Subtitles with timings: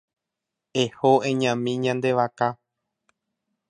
[0.83, 2.47] Eho eñami ñande vaka.